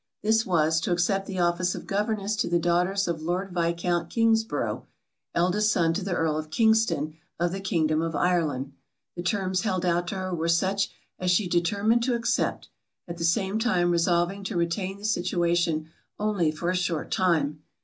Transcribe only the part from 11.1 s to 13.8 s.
as she determined to accept, at the same